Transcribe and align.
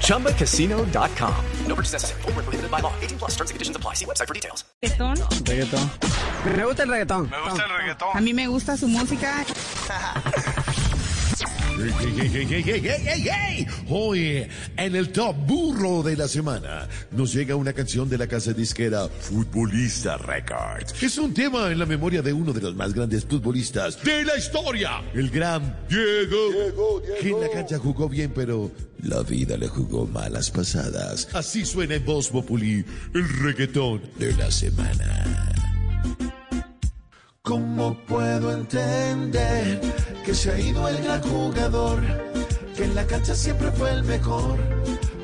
ChumbaCasino.com. 0.00 1.34
No 1.66 1.74
purchase 1.74 1.92
necessary. 1.92 2.22
Full 2.22 2.32
prohibited 2.32 2.70
by 2.70 2.80
law. 2.80 2.92
18 3.02 3.18
plus 3.18 3.32
terms 3.32 3.50
and 3.50 3.56
conditions 3.56 3.76
apply. 3.76 3.94
See 3.94 4.06
website 4.06 4.28
for 4.28 4.34
details. 4.34 4.64
¿Reggaetón? 4.80 5.16
Reggaetón. 5.44 5.90
Me 6.56 6.64
gusta 6.64 6.82
el 6.82 6.88
reggaetón. 6.88 7.30
Me 7.30 7.40
gusta 7.42 7.64
el 7.64 7.70
reggaetón. 7.70 8.08
A 8.16 8.20
mí 8.20 8.32
me 8.32 8.46
gusta 8.46 8.76
su 8.76 8.88
música. 8.88 9.44
Hoy, 13.88 14.46
en 14.76 14.96
el 14.96 15.08
top 15.10 15.36
burro 15.46 16.02
de 16.02 16.16
la 16.16 16.28
semana, 16.28 16.88
nos 17.10 17.32
llega 17.32 17.56
una 17.56 17.72
canción 17.72 18.08
de 18.08 18.16
la 18.16 18.26
casa 18.26 18.52
disquera 18.52 19.08
Futbolista 19.08 20.16
Records. 20.16 21.02
Es 21.02 21.18
un 21.18 21.34
tema 21.34 21.70
en 21.70 21.78
la 21.78 21.86
memoria 21.86 22.22
de 22.22 22.32
uno 22.32 22.52
de 22.52 22.60
los 22.60 22.74
más 22.74 22.94
grandes 22.94 23.24
futbolistas 23.24 24.02
de 24.04 24.24
la 24.24 24.36
historia, 24.36 25.02
el 25.14 25.30
gran 25.30 25.76
Diego. 25.88 26.50
Diego, 26.52 27.00
Diego. 27.00 27.20
Que 27.20 27.30
en 27.30 27.40
la 27.40 27.50
cancha 27.50 27.78
jugó 27.78 28.08
bien, 28.08 28.32
pero 28.34 28.70
la 29.02 29.22
vida 29.22 29.56
le 29.56 29.68
jugó 29.68 30.06
malas 30.06 30.50
pasadas. 30.50 31.28
Así 31.32 31.64
suena 31.64 31.96
en 31.96 32.04
Voz 32.04 32.28
Populi, 32.28 32.84
el 33.14 33.28
reggaetón 33.40 34.00
de 34.18 34.32
la 34.34 34.50
semana. 34.50 35.52
¿Cómo 37.42 37.98
puedo 38.06 38.52
entender 38.52 39.83
que 40.34 40.40
se 40.40 40.50
ha 40.50 40.58
ido 40.58 40.88
el 40.88 41.00
gran 41.00 41.22
jugador? 41.22 42.00
Que 42.76 42.84
en 42.84 42.94
la 42.96 43.06
cancha 43.06 43.36
siempre 43.36 43.70
fue 43.70 43.90
el 43.92 44.02
mejor. 44.02 44.58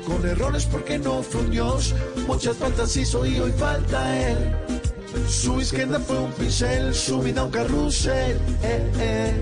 Con 0.05 0.25
errores 0.25 0.65
porque 0.65 0.97
no 0.97 1.21
fue 1.21 1.41
un 1.41 1.51
dios. 1.51 1.93
Muchas 2.27 2.55
faltas 2.55 2.95
hizo 2.95 3.25
y 3.25 3.37
hoy 3.37 3.51
falta 3.51 4.29
él. 4.29 4.37
Su 5.27 5.59
izquierda 5.59 5.99
fue 5.99 6.17
un 6.17 6.31
pincel, 6.31 6.95
su 6.95 7.19
vida 7.19 7.43
un 7.43 7.51
carrusel. 7.51 8.37
Eh, 8.63 8.91
eh. 8.99 9.33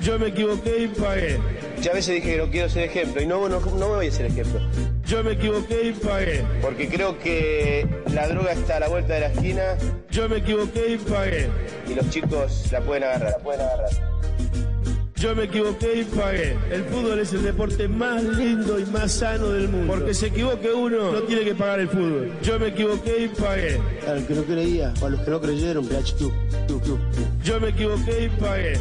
Yo 0.00 0.18
me 0.20 0.28
equivoqué 0.28 0.84
y 0.84 0.88
pagué. 0.88 1.40
Ya 1.80 1.90
a 1.90 1.94
veces 1.94 2.14
dije 2.14 2.36
que 2.36 2.38
no 2.38 2.48
quiero 2.48 2.68
ser 2.68 2.84
ejemplo 2.84 3.20
y 3.22 3.26
no, 3.26 3.48
no, 3.48 3.58
no 3.58 3.88
me 3.88 3.96
voy 3.96 4.06
a 4.06 4.12
ser 4.12 4.26
ejemplo. 4.26 4.60
Yo 5.12 5.22
me 5.22 5.32
equivoqué 5.32 5.88
y 5.88 5.92
pagué. 5.92 6.42
Porque 6.62 6.88
creo 6.88 7.18
que 7.18 7.86
la 8.14 8.28
droga 8.28 8.52
está 8.52 8.78
a 8.78 8.80
la 8.80 8.88
vuelta 8.88 9.12
de 9.12 9.20
la 9.20 9.26
esquina 9.26 9.62
Yo 10.10 10.26
me 10.26 10.38
equivoqué 10.38 10.94
y 10.94 10.96
pagué. 10.96 11.50
y 11.86 11.94
los 11.94 12.08
chicos 12.08 12.72
la 12.72 12.80
pueden 12.80 13.04
agarrar, 13.04 13.32
la 13.32 13.38
pueden 13.40 13.60
agarrar. 13.60 13.90
Yo 15.16 15.36
me 15.36 15.44
equivoqué 15.44 16.00
y 16.00 16.04
pagué. 16.04 16.56
El 16.70 16.84
fútbol 16.84 17.20
es 17.20 17.30
el 17.34 17.42
deporte 17.42 17.88
más 17.88 18.24
lindo 18.24 18.80
y 18.80 18.86
más 18.86 19.12
sano 19.12 19.50
del 19.50 19.68
mundo. 19.68 19.92
Porque 19.92 20.14
se 20.14 20.28
equivoque 20.28 20.72
uno, 20.72 21.12
no 21.12 21.22
tiene 21.24 21.44
que 21.44 21.54
pagar 21.56 21.80
el 21.80 21.88
fútbol. 21.88 22.32
Yo 22.42 22.58
me 22.58 22.68
equivoqué 22.68 23.24
y 23.24 23.28
pagué. 23.28 23.78
Al 24.08 24.26
que 24.26 24.34
no 24.34 24.44
creía, 24.44 24.94
o 25.02 25.06
a 25.06 25.10
los 25.10 25.20
que 25.20 25.30
no 25.30 25.40
creyeron, 25.42 25.86
tú, 26.18 26.32
tú, 26.66 26.80
tú. 26.80 26.98
Yo 27.44 27.60
me 27.60 27.68
equivoqué 27.68 28.24
y 28.24 28.28
pagué. 28.40 28.80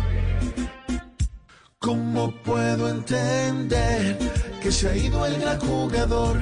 ¿Cómo 1.77 2.33
puedo 2.41 2.88
entender 2.88 4.17
que 4.61 4.71
se 4.71 4.87
ha 4.89 4.95
ido 4.95 5.25
el 5.25 5.39
gran 5.39 5.59
jugador? 5.59 6.37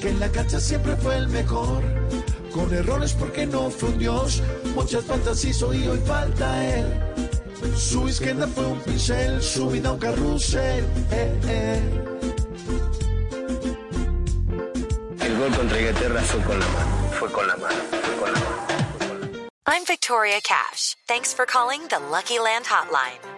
Que 0.00 0.10
en 0.10 0.20
la 0.20 0.30
cancha 0.30 0.60
siempre 0.60 0.94
fue 0.96 1.16
el 1.16 1.28
mejor. 1.28 1.82
Con 2.52 2.72
errores 2.72 3.14
porque 3.14 3.46
no 3.46 3.70
fue 3.70 3.88
un 3.88 3.98
dios. 3.98 4.42
Muchas 4.74 5.04
faltas 5.04 5.44
hizo 5.44 5.72
y 5.72 5.86
hoy 5.86 5.98
falta 6.06 6.64
él. 6.64 6.86
Su 7.76 8.08
izquierda 8.08 8.46
fue 8.46 8.66
un 8.66 8.80
pincel, 8.80 9.42
su 9.42 9.68
vida 9.68 9.92
un 9.92 9.98
carrusel. 9.98 10.84
Eh, 11.10 11.40
eh. 11.46 11.82
El 15.20 15.38
gol 15.38 15.56
contra 15.56 15.78
Inglaterra 15.78 16.20
fue 16.22 16.40
con 16.42 16.60
la 16.60 16.66
mano, 16.66 17.10
fue 17.18 17.32
con 17.32 17.48
la 17.48 17.56
mano, 17.56 17.76
fue 17.90 18.16
con 18.16 18.32
la 18.32 18.40
mano. 18.40 18.58
I'm 19.66 19.84
Victoria 19.84 20.40
Cash. 20.42 20.96
Thanks 21.06 21.34
for 21.34 21.44
calling 21.44 21.82
the 21.88 21.98
Lucky 21.98 22.38
Land 22.38 22.66
Hotline. 22.66 23.37